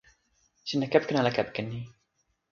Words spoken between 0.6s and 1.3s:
sina kepeken